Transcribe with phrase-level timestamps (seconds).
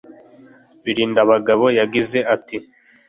[0.83, 2.57] Birindabagabo yagize ati